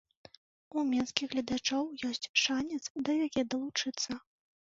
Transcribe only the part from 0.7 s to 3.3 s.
У менскіх гледачоў ёсць шанец да